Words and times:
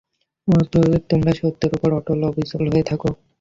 অতএব, 0.47 1.01
তোমরা 1.09 1.31
সত্যের 1.39 1.71
উপর 1.73 1.89
অটল-অবিচল 1.99 2.63
হয়ে 2.67 2.87
থাক। 2.89 3.01